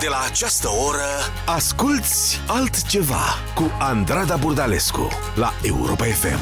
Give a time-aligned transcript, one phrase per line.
[0.00, 1.10] De la această oră,
[1.46, 3.24] asculți altceva
[3.54, 6.38] cu Andrada Burdalescu la Europa FM.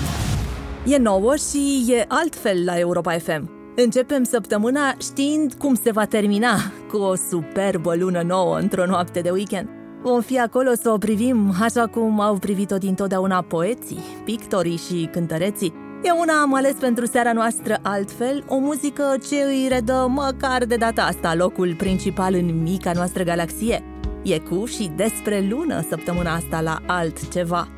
[0.86, 3.50] E nouă și e altfel la Europa FM.
[3.76, 6.56] Începem săptămâna știind cum se va termina
[6.90, 9.68] cu o superbă lună nouă într-o noapte de weekend.
[10.02, 15.85] Vom fi acolo să o privim așa cum au privit-o dintotdeauna poeții, pictorii și cântăreții.
[16.06, 20.76] E una am ales pentru seara noastră altfel, o muzică ce îi redă măcar de
[20.76, 23.84] data asta locul principal în mica noastră galaxie.
[24.22, 27.68] E cu și despre lună săptămâna asta la altceva.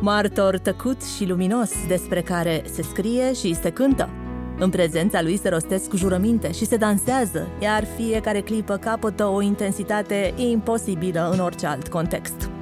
[0.00, 4.08] Martor tăcut și luminos despre care se scrie și se cântă.
[4.58, 10.32] În prezența lui se rostesc jurăminte și se dansează, iar fiecare clipă capătă o intensitate
[10.36, 12.57] imposibilă în orice alt context.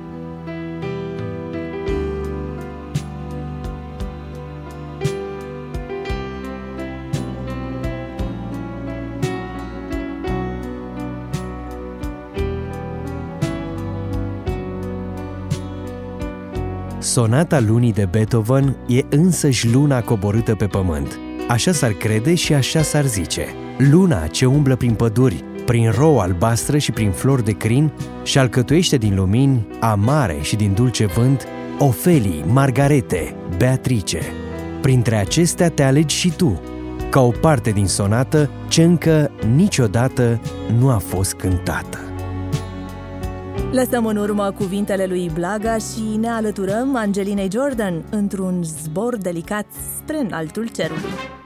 [17.17, 21.19] Sonata lunii de Beethoven e însăși luna coborâtă pe pământ.
[21.49, 23.47] Așa s-ar crede și așa s-ar zice.
[23.79, 28.97] Luna ce umblă prin păduri, prin rouă albastră și prin flori de crin și alcătuiește
[28.97, 31.47] din lumini, amare și din dulce vânt,
[31.79, 34.21] Ofelii, Margarete, Beatrice.
[34.81, 36.61] Printre acestea te alegi și tu,
[37.11, 40.41] ca o parte din sonată ce încă niciodată
[40.79, 42.06] nu a fost cântată.
[43.77, 50.17] Lăsăm în urmă cuvintele lui Blaga și ne alăturăm Angelinei Jordan într-un zbor delicat spre
[50.17, 51.46] înaltul cerului.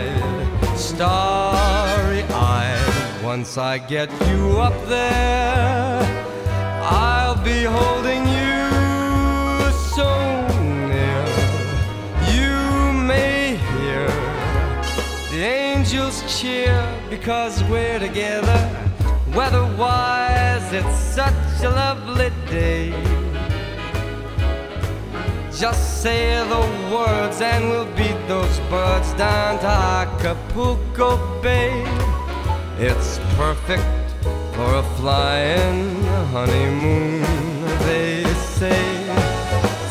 [3.41, 5.99] Once I get you up there,
[6.83, 8.69] I'll be holding you
[9.95, 10.09] so
[10.93, 11.23] near.
[12.35, 14.05] You may hear
[15.31, 16.77] the angels cheer
[17.09, 18.61] because we're together.
[19.33, 22.91] Weatherwise, it's such a lovely day.
[25.51, 26.61] Just say the
[26.95, 32.00] words and we'll beat those birds down to Acapulco Bay.
[32.83, 33.83] It's perfect
[34.55, 37.21] for a flying honeymoon,
[37.85, 39.05] they say.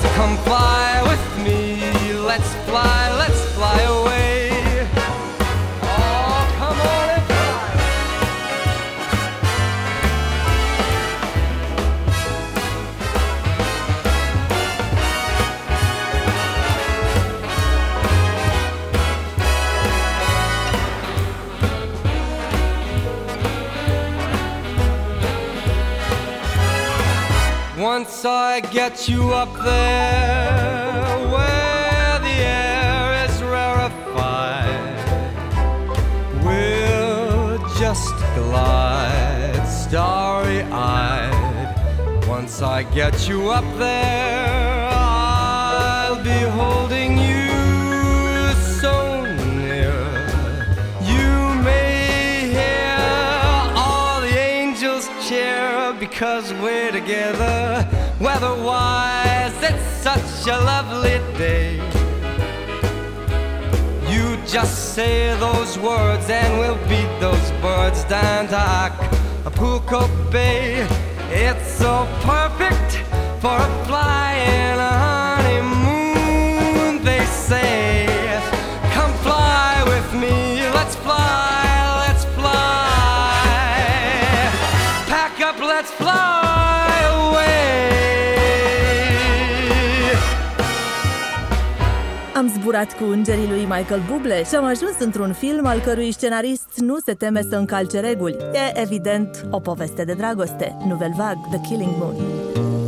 [0.03, 1.79] So come fly with me,
[2.15, 3.00] let's fly,
[27.97, 34.95] Once I get you up there where the air is rarefied,
[36.45, 42.27] we'll just glide starry eyed.
[42.29, 44.60] Once I get you up there,
[56.21, 57.89] because we're together.
[58.21, 61.77] Weatherwise, it's such a lovely day.
[64.07, 68.59] You just say those words and we'll beat those birds down to
[69.47, 70.87] Acapulco Bay.
[71.31, 72.99] It's so perfect
[73.41, 74.20] for a flying
[92.61, 96.99] zburat cu îngerii lui Michael Bublé și am ajuns într-un film al cărui scenarist nu
[96.99, 98.37] se teme să încalce reguli.
[98.53, 102.80] E evident o poveste de dragoste, Nouvelle Vague, The Killing Moon.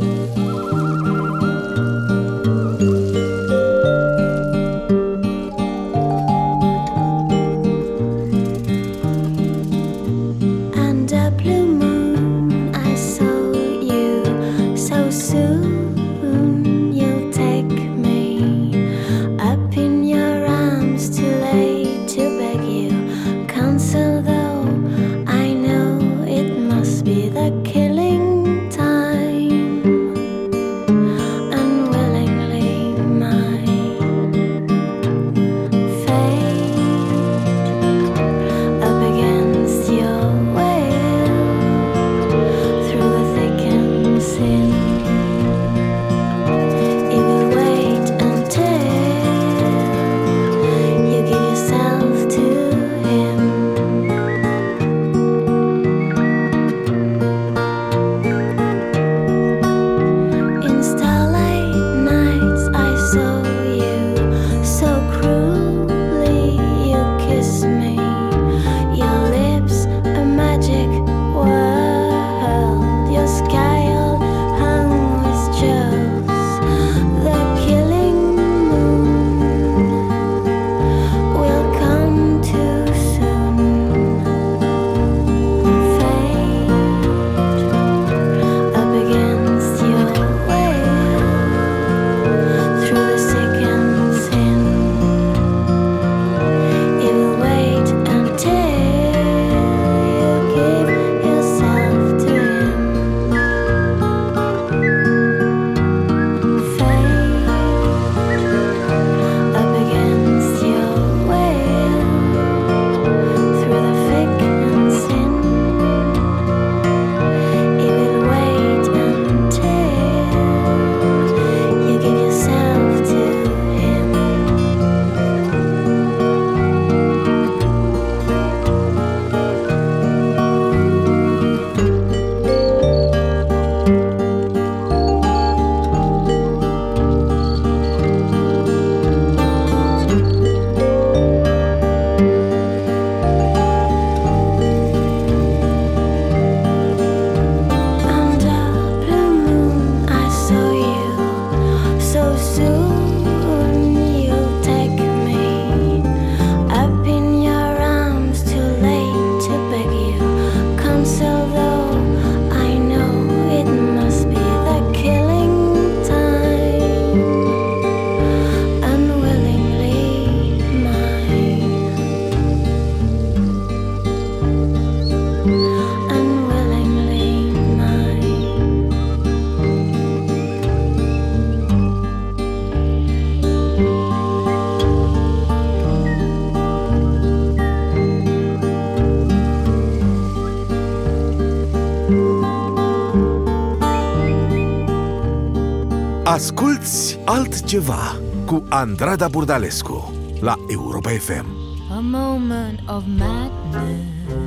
[196.33, 201.45] Asculți altceva cu Andrada Burdalescu la Europa FM.
[201.91, 204.41] a moment of madness.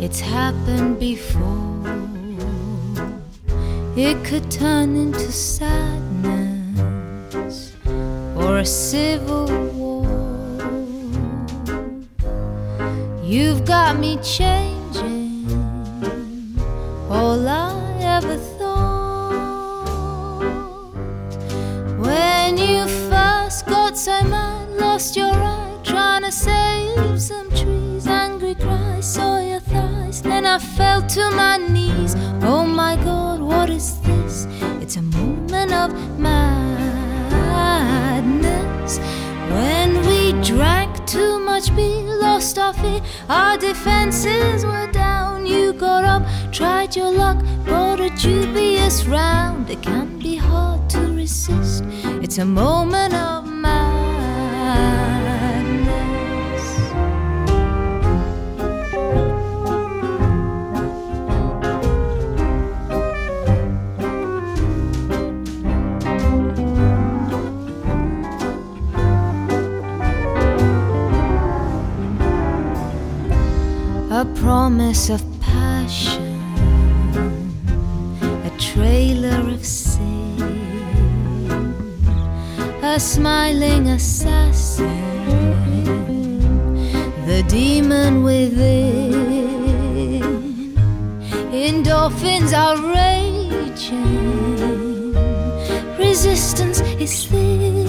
[0.00, 1.98] It's happened before.
[3.94, 6.56] It could turn into sadness
[8.36, 10.06] or a civil war.
[13.22, 14.69] You've got me changing
[52.30, 53.90] It's a moment of madness.
[74.12, 76.38] a promise of passion,
[78.22, 80.59] a trailer of sin,
[82.90, 84.88] a smiling assassin,
[87.24, 89.62] the demon within,
[91.52, 93.94] endorphins are raging,
[95.96, 97.86] resistance is thin,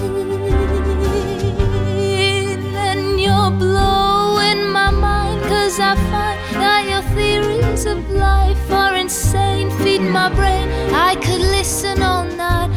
[2.75, 9.71] and you're blowing my mind, cause I find that your theories of life are insane.
[9.79, 12.69] Feed my brain, I could listen all night.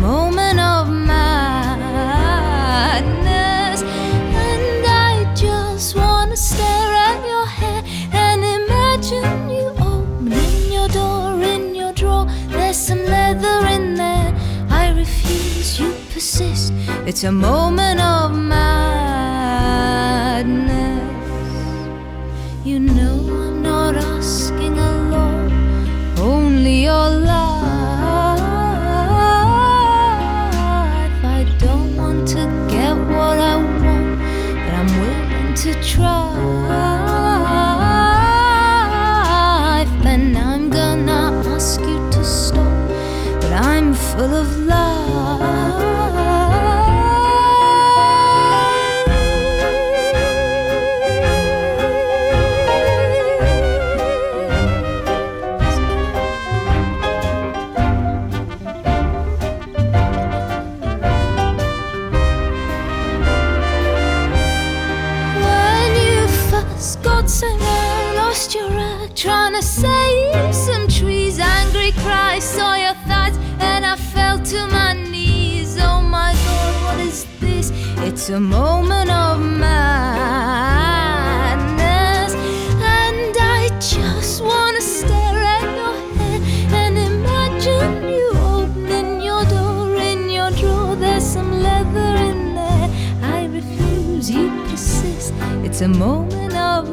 [0.00, 1.42] Moment of madness,
[3.82, 9.70] and I just wanna stare at your hair and imagine you
[10.72, 12.26] your door in your drawer.
[12.48, 14.34] There's some leather in there.
[14.70, 16.72] I refuse, you persist.
[17.06, 18.79] It's a moment of madness.
[67.38, 71.38] Got lost your act, trying to save some trees.
[71.38, 75.78] Angry cry, saw your thighs, and I fell to my knees.
[75.80, 77.70] Oh my god, what is this?
[77.98, 79.94] It's a moment of madness,
[82.34, 86.42] and I just wanna stare at your head
[86.82, 90.96] and imagine you opening your door in your drawer.
[90.96, 92.90] There's some leather in there.
[93.22, 95.32] I refuse, you persist.
[95.62, 96.88] It's a moment of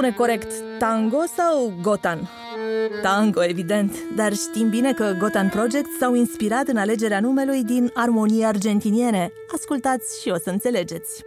[0.00, 2.28] spune corect, tango sau gotan?
[3.02, 8.44] Tango, evident, dar știm bine că Gotan Project s-au inspirat în alegerea numelui din armonie
[8.44, 9.32] argentiniene.
[9.54, 11.24] Ascultați și o să înțelegeți.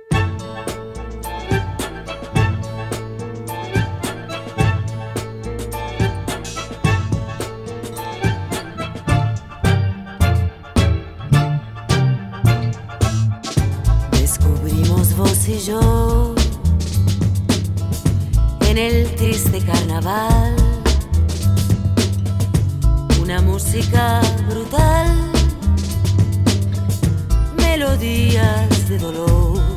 [14.10, 16.23] Descubrimos vos y yo
[18.74, 20.56] en el triste carnaval
[23.22, 25.32] una música brutal,
[27.56, 29.73] melodías de dolor.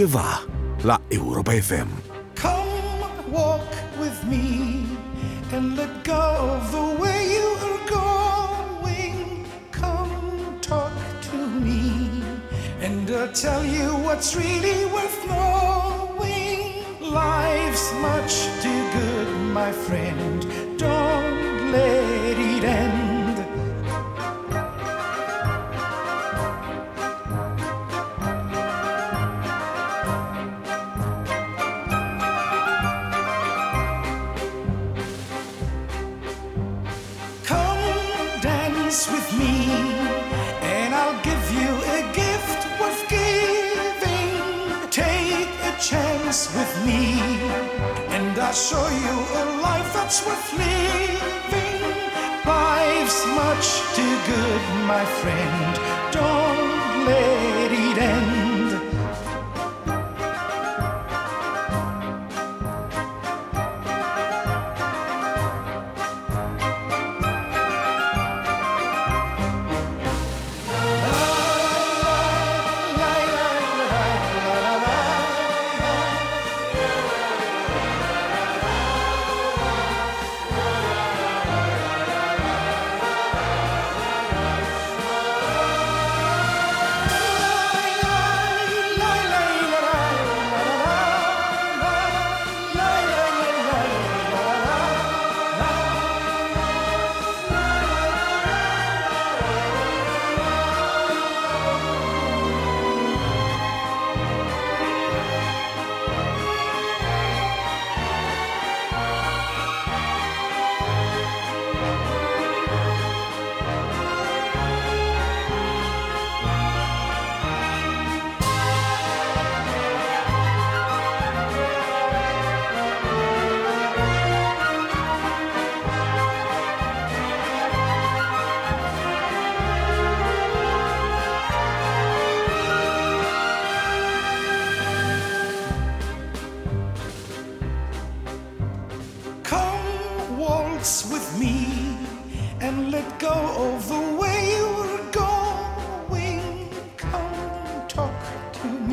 [0.00, 0.46] Altceva
[0.82, 1.99] la Europa FM.
[46.30, 47.18] Chance with me,
[48.14, 51.80] and I'll show you a life that's worth living.
[52.46, 53.66] Life's much
[53.96, 55.74] too good, my friend.
[56.12, 58.49] Don't let it end.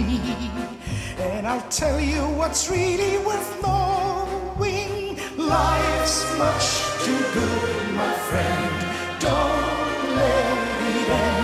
[0.08, 5.18] And I'll tell you what's really worth knowing.
[5.38, 9.20] Life's much too good, my friend.
[9.20, 11.37] Don't let it end.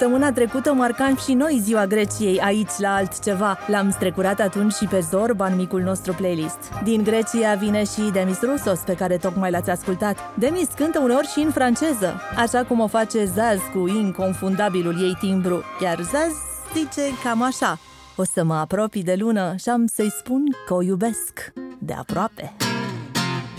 [0.00, 3.58] Săptămâna trecută marcam și noi ziua Greciei aici la altceva.
[3.66, 6.58] L-am strecurat atunci și pe Zorba în micul nostru playlist.
[6.84, 10.16] Din Grecia vine și Demis Roussos, pe care tocmai l-ați ascultat.
[10.38, 15.62] Demis cântă uneori și în franceză, așa cum o face Zaz cu inconfundabilul ei timbru.
[15.82, 16.32] Iar Zaz
[16.74, 17.78] zice cam așa.
[18.16, 22.52] O să mă apropii de lună și am să-i spun că o iubesc de aproape.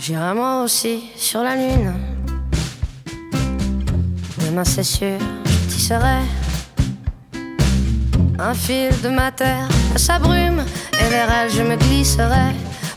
[0.00, 2.16] J'irai moi aussi sur la lune.
[4.38, 5.42] Demain c'est sûr,
[5.72, 6.20] j'y serai.
[8.38, 10.62] Un fil de ma terre à sa brume,
[11.00, 12.48] et vers elle je me glisserai.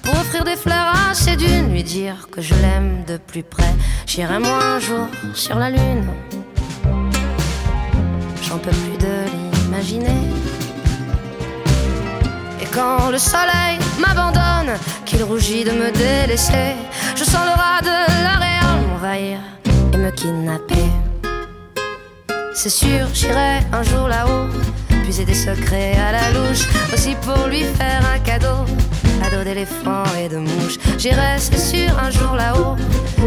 [0.04, 3.74] Pour offrir des fleurs à ses dunes, lui dire que je l'aime de plus près.
[4.06, 6.06] J'irai moi un jour sur la lune.
[8.44, 10.22] J'en peux plus de l'imaginer.
[12.62, 16.76] Et quand le soleil m'abandonne, qu'il rougit de me délaisser,
[17.16, 19.40] je sens le rat de l'aréal m'envahir
[19.94, 21.05] et me kidnapper.
[22.58, 24.48] C'est sûr, j'irai un jour là-haut,
[25.04, 28.65] puiser des secrets à la louche, aussi pour lui faire un cadeau,
[29.22, 30.78] cadeau d'éléphant et de mouche.
[30.98, 32.76] J'irai, c'est sûr, un jour là-haut,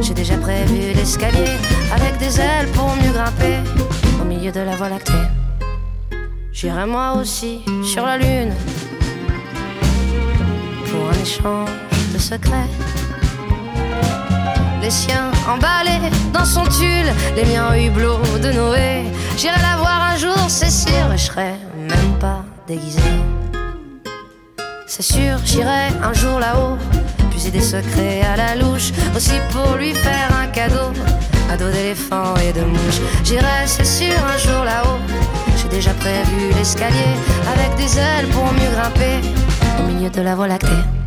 [0.01, 1.59] j'ai déjà prévu l'escalier,
[1.93, 3.59] avec des ailes pour mieux grimper,
[4.21, 5.13] au milieu de la voie lactée.
[6.51, 8.55] J'irai moi aussi sur la lune,
[10.91, 11.71] pour un échange
[12.15, 12.67] de secrets.
[14.89, 16.01] Les siens emballés
[16.33, 19.05] dans son tulle, les miens hublots de Noé.
[19.37, 23.03] J'irai la voir un jour, c'est sûr, et je serai même pas déguisé.
[24.87, 26.79] C'est sûr, j'irai un jour là-haut,
[27.31, 30.91] puiser des secrets à la louche, aussi pour lui faire un cadeau,
[31.51, 33.01] cadeau d'éléphant et de mouche.
[33.25, 34.97] J'irai, c'est sûr, un jour là-haut,
[35.59, 37.13] j'ai déjà prévu l'escalier,
[37.53, 39.21] avec des ailes pour mieux grimper,
[39.81, 40.98] au milieu de la voie lactée.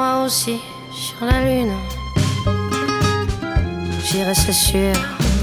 [0.00, 0.58] Moi aussi
[1.04, 1.74] sur la lune.
[4.06, 4.94] J'irai, c'est sûr,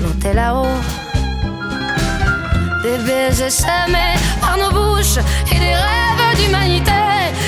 [0.01, 0.79] monter là-haut.
[2.83, 5.19] Des baisers semés par nos bouches
[5.53, 7.03] et des rêves d'humanité.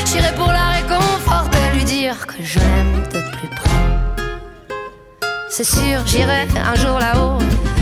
[0.10, 3.86] J'irai pour la réconforter, lui dire que je l'aime de plus près.
[5.50, 6.42] C'est sûr, j'irai
[6.72, 7.40] un jour là-haut,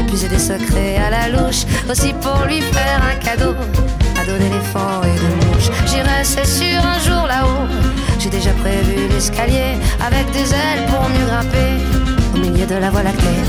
[0.07, 3.53] puiser des secrets à la louche, aussi pour lui faire un cadeau,
[4.15, 5.16] cadeau d'éléphant et
[9.17, 11.73] avec des ailes pour mieux grimper,
[12.35, 13.41] au milieu de la voie lactée.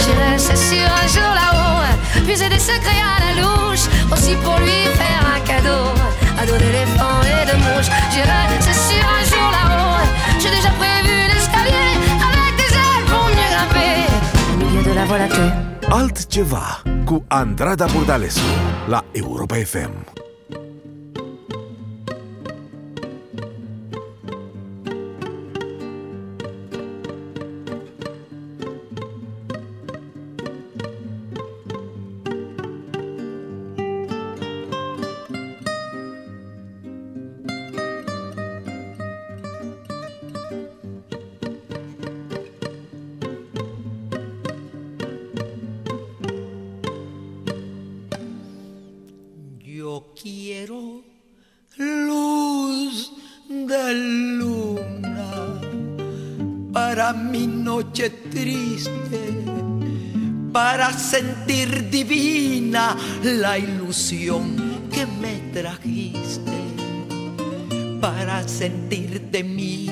[0.00, 4.84] J'irai, c'est sûr, un jour là-haut, puiser des secrets à la louche, aussi pour lui
[5.00, 5.88] faire un cadeau,
[6.36, 7.88] cadeau d'éléphant et de mouche.
[8.12, 10.04] J'irai, c'est sûr, un jour là-haut,
[10.38, 11.90] j'ai déjà prévu l'escalier,
[12.28, 13.96] avec des ailes pour mieux grimper,
[14.52, 15.52] au milieu de la voie lactée.
[15.90, 18.42] Altceva cu Andrada Burdalescu
[18.88, 20.27] la Europa FM.
[63.24, 66.52] La ilusión que me trajiste,
[68.00, 69.87] para sentirte mía, mía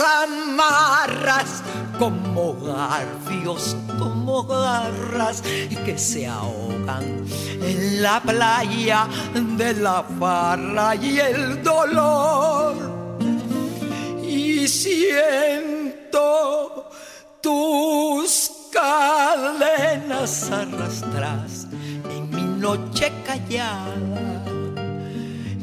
[0.00, 1.62] amarras
[1.98, 5.42] como garfios, como garras
[5.84, 7.24] que se ahogan
[7.60, 12.74] en la playa de la farra y el dolor.
[14.22, 15.76] Y siento
[17.40, 21.66] tus cadenas arrastras
[22.10, 24.44] en mi noche callada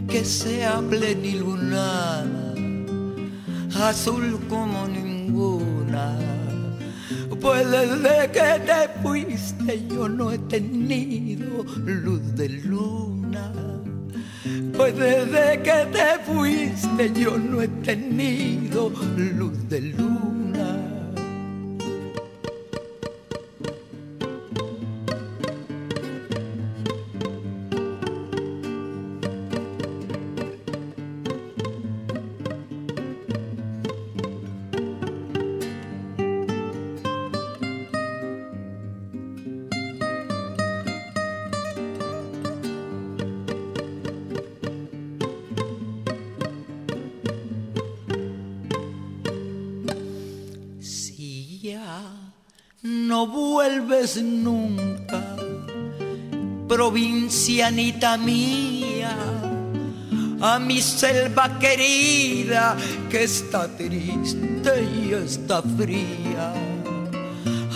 [0.08, 2.43] que sea plenilunada
[3.76, 6.18] azul como ninguna.
[7.42, 13.52] Pues desde que te fuiste yo no he tenido luz de luna.
[14.76, 20.43] Pues desde que te fuiste yo no he tenido luz de luna.
[56.94, 59.18] Provincianita mía,
[60.40, 62.78] a mi selva querida
[63.10, 66.54] que está triste y está fría.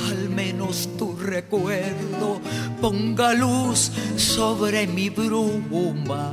[0.09, 2.39] Al menos tu recuerdo
[2.79, 6.31] ponga luz sobre mi bruma.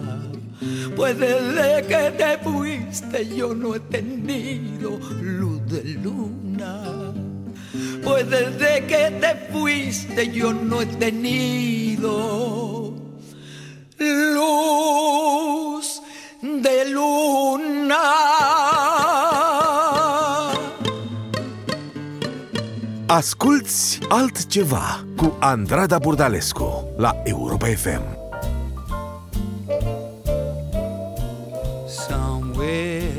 [0.94, 7.03] Pues desde que te fuiste yo no he tenido luz de luna.
[8.02, 12.94] Pues desde que te fuiste yo no he tenido
[13.98, 16.00] luz
[16.40, 17.96] de luna.
[23.06, 28.02] Asculți altceva cu Andrada Burdalescu la Europa FM.
[31.86, 33.12] Somewhere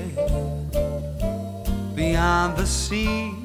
[1.94, 3.45] beyond the sea,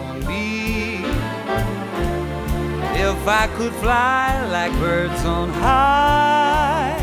[2.93, 6.97] If I could fly like birds on high,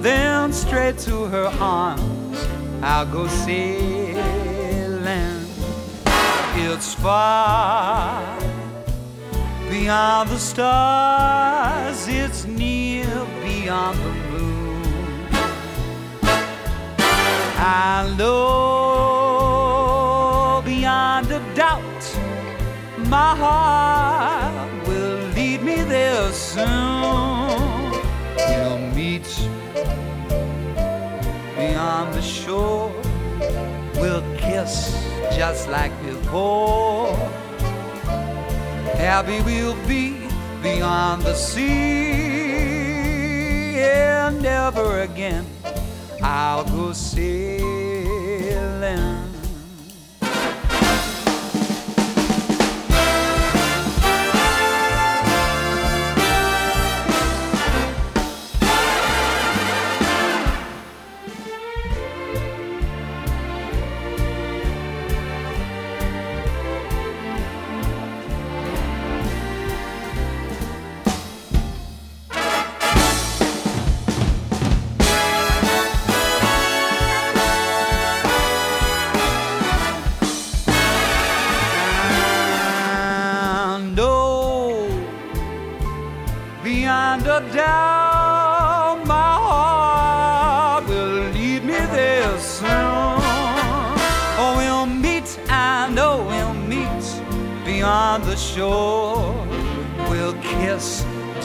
[0.00, 2.46] then straight to her arms
[2.82, 4.16] I'll go sailing.
[6.54, 8.38] It's far
[9.68, 14.82] beyond the stars, it's near beyond the moon.
[17.60, 18.58] I know
[20.64, 22.18] beyond a doubt
[23.08, 24.67] my heart
[25.58, 26.66] lead me there soon.
[28.36, 29.26] We'll meet
[31.56, 32.92] beyond the shore.
[33.94, 34.92] We'll kiss
[35.34, 37.16] just like before.
[38.96, 40.16] Happy we'll be
[40.62, 41.64] beyond the sea,
[43.78, 45.46] and never again
[46.22, 47.87] I'll go sailing.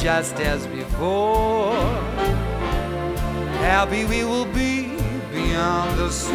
[0.04, 1.74] Just as before.
[3.64, 4.98] Happy we will be
[5.32, 6.34] beyond the sea,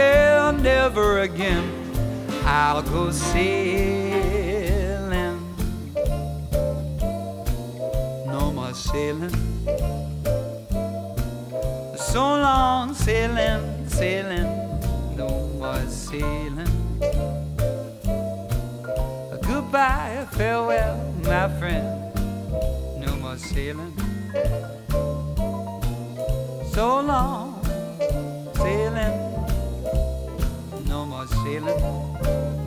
[0.00, 1.62] and never again
[2.46, 4.40] I'll go sailing.
[8.26, 9.36] No more sailing.
[11.98, 14.48] So long sailing, sailing.
[15.18, 16.70] No more sailing.
[19.42, 21.86] Goodbye, farewell, my friend.
[23.00, 23.94] No more sailing.
[26.72, 27.62] So long
[28.54, 29.18] sailing.
[30.86, 32.61] No more sailing.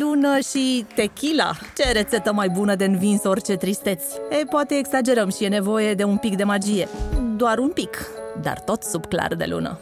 [0.00, 1.52] lună și tequila.
[1.76, 4.06] Ce rețetă mai bună de învins orice tristeți?
[4.40, 6.88] E, poate exagerăm și e nevoie de un pic de magie.
[7.36, 8.06] Doar un pic,
[8.42, 9.78] dar tot sub clar de lună.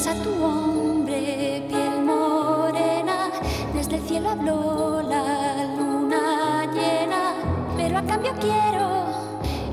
[0.00, 3.32] Gracias a tu hombre, piel morena,
[3.74, 7.34] desde el cielo habló la luna llena.
[7.76, 9.06] Pero a cambio quiero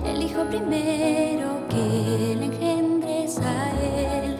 [0.03, 4.39] el hijo primero que le engendres a él.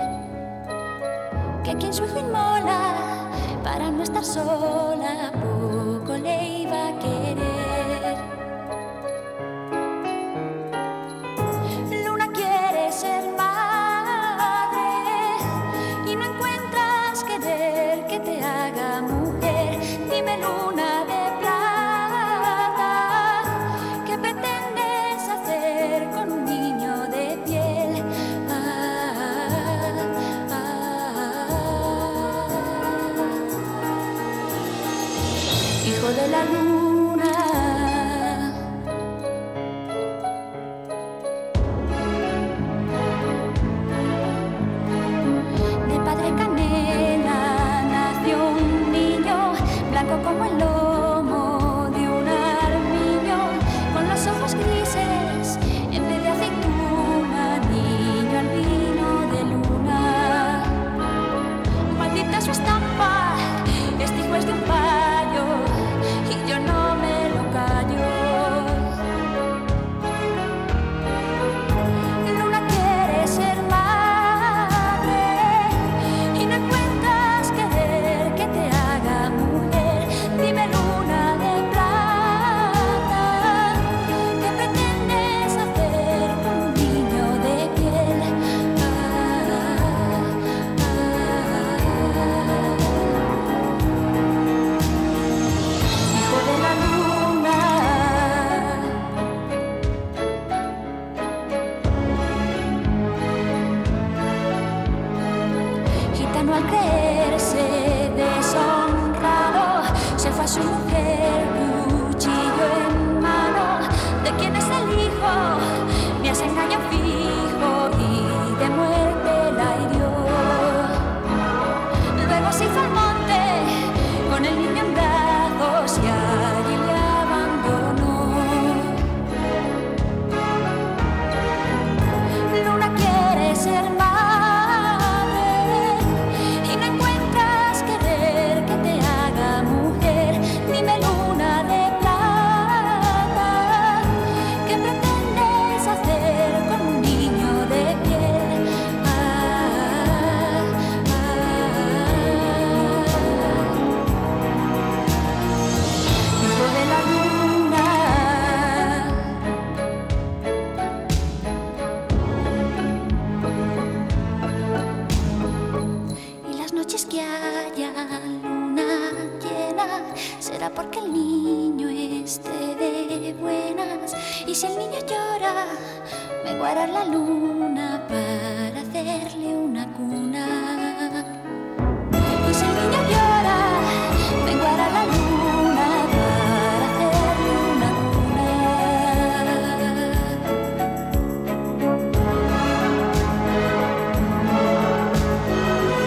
[1.63, 3.30] Que quien su hijo inmola
[3.63, 5.05] para no estar sola.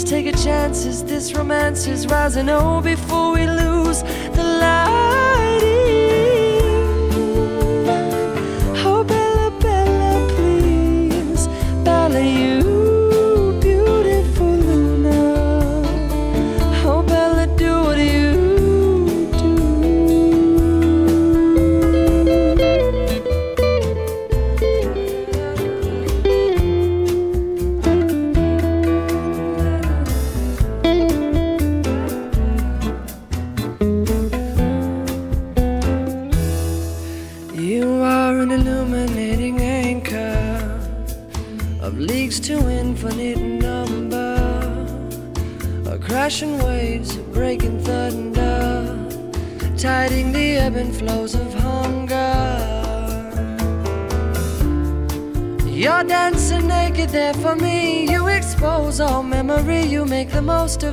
[0.00, 2.48] Let's take a chance as this romance is rising.
[2.48, 5.29] Oh, before we lose the lighting.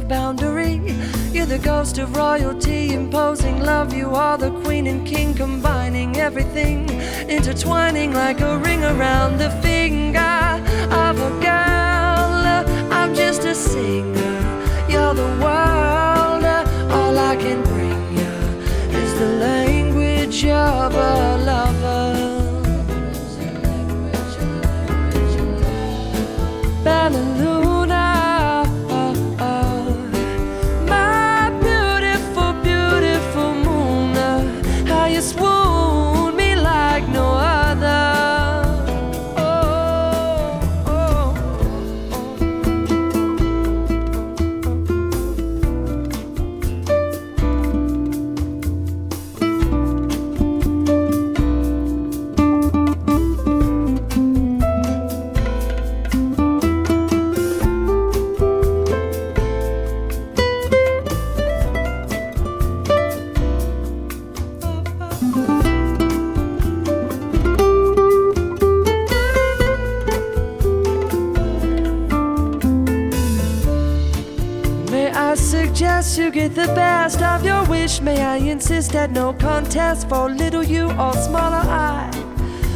[0.08, 0.82] Boundary.
[1.32, 3.94] You're the ghost of royalty, imposing love.
[3.94, 6.90] You are the queen and king, combining everything,
[7.30, 9.50] intertwining like a ring around the
[79.58, 81.64] contest for little you or smaller
[81.96, 82.12] I?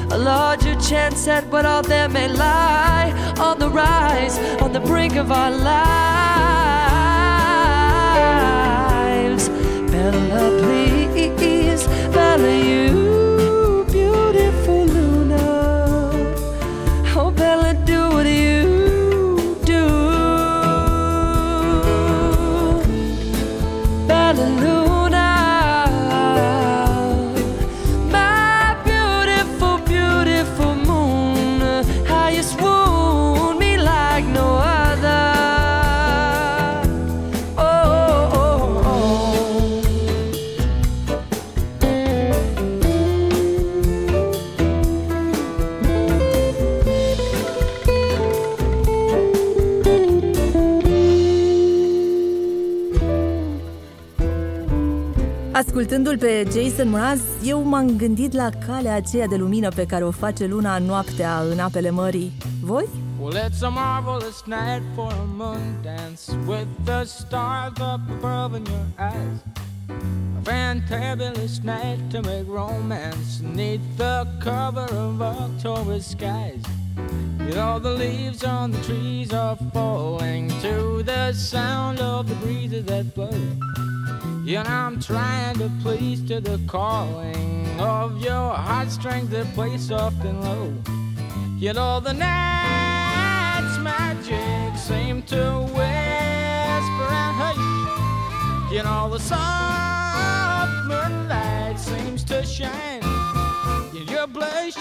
[0.09, 5.15] A larger chance at what all there may lie on the rise, on the brink
[5.15, 5.71] of our lives.
[9.91, 13.00] Bella, please, Bella, you
[55.71, 60.11] Ascultându-l pe Jason Mraz, eu m-am gândit la calea aceea de lumină pe care o
[60.11, 62.31] face luna noaptea în apele mării.
[62.61, 62.85] Voi?
[63.21, 68.65] Well, it's a marvelous night for a moon dance with the stars up above in
[68.65, 69.39] your eyes.
[70.37, 76.63] A fantabulous night to make romance neath the cover of October skies.
[77.47, 82.85] You know, the leaves on the trees are falling to the sound of the breezes
[82.85, 83.39] that blow.
[84.43, 90.43] And I'm trying to please to the calling of your heartstrings that play soft and
[90.43, 90.73] low.
[91.57, 98.73] You know, the night's magic seemed to whisper and hush.
[98.73, 103.03] You know, the soft moonlight seems to shine
[103.95, 104.73] in your blush.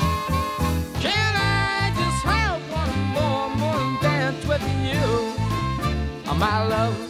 [1.04, 5.04] Can I just have one more moon dance with you,
[6.26, 7.09] oh, my love?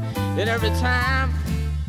[0.39, 1.29] And every time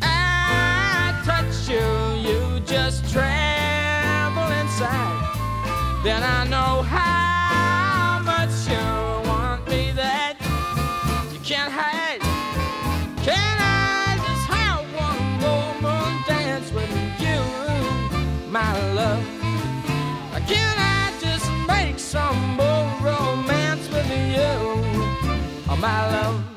[0.01, 1.79] I touch you,
[2.27, 6.01] you just tremble inside.
[6.03, 10.35] Then I know how much you want me that
[11.31, 12.19] you can't hide.
[13.23, 19.25] Can I just have one more moon dance with you, my love?
[20.47, 24.53] Can I just make some more romance with you,
[25.69, 26.52] oh, my love?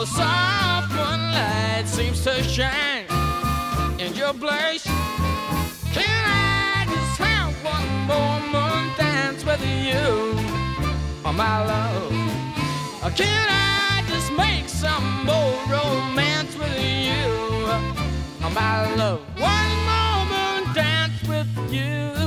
[0.00, 3.04] The soft moonlight seems to shine
[4.00, 4.84] in your blush.
[5.92, 10.00] Can I just have one more moon dance with you,
[11.26, 12.12] oh my love?
[13.04, 17.28] Or can I just make some more romance with you,
[18.42, 19.20] oh my love?
[19.38, 22.19] One more moon dance with you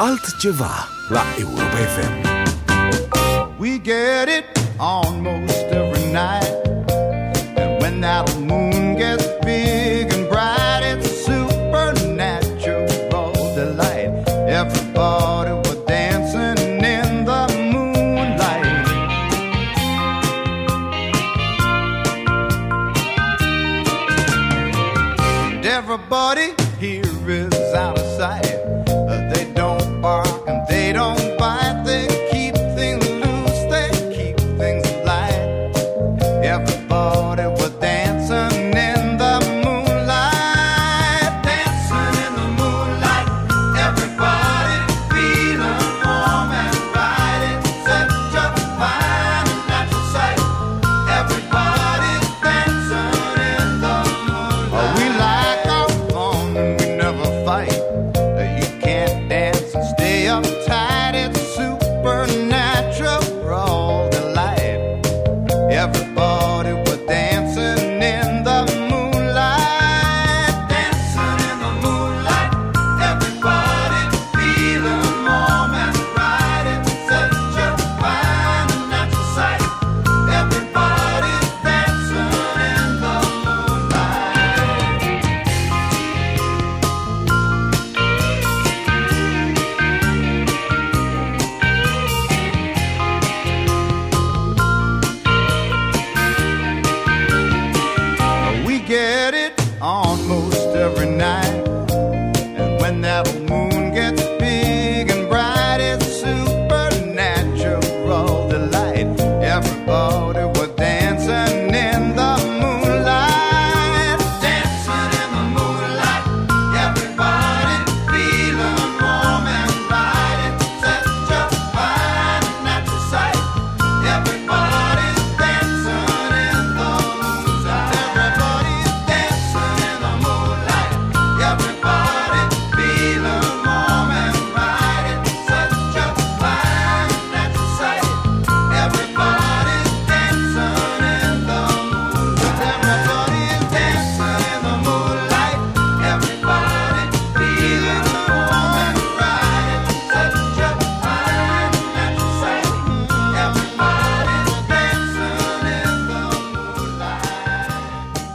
[0.00, 3.58] Altceva la Europa FM.
[3.58, 4.46] We get it
[4.78, 6.48] almost every night.
[7.58, 9.28] And when that moon gets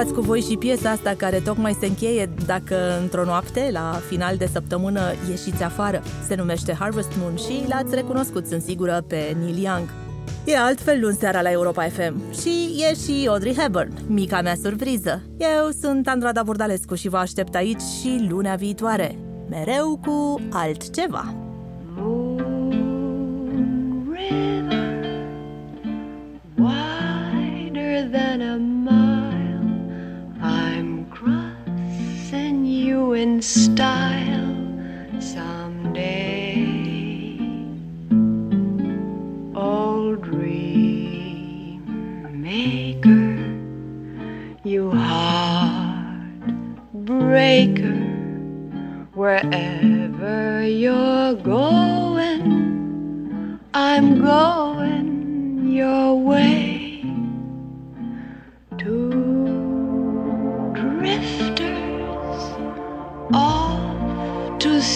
[0.00, 4.36] Luați cu voi și piesa asta care tocmai se încheie dacă într-o noapte, la final
[4.36, 6.02] de săptămână, ieșiți afară.
[6.26, 9.88] Se numește Harvest Moon și l-ați recunoscut, sunt sigură, pe Neil Young.
[10.44, 15.22] E altfel luni seara la Europa FM și e și Audrey Hepburn, mica mea surpriză.
[15.38, 21.34] Eu sunt Andrada Burdalescu și vă aștept aici și lunea viitoare, mereu cu altceva.
[26.56, 28.99] wider than a mile.
[32.30, 34.54] Crossing you in style
[35.20, 36.54] someday.
[39.56, 41.82] Old dream
[42.40, 43.36] maker,
[44.62, 46.54] you heart
[46.92, 47.98] breaker,
[49.14, 49.79] wherever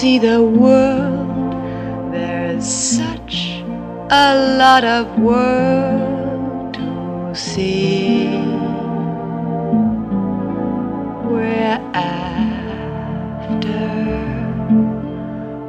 [0.04, 1.54] see the world.
[2.12, 3.36] There's such
[4.10, 8.28] a lot of world to see.
[11.30, 12.84] We're after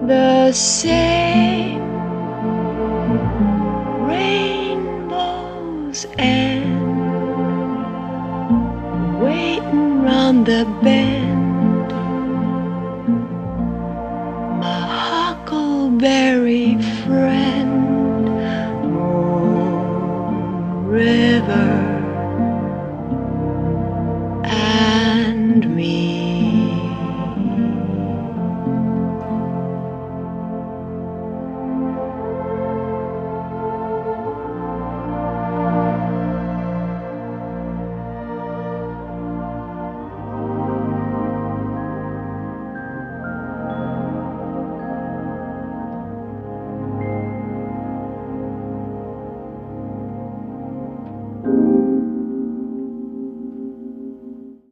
[0.06, 1.75] the same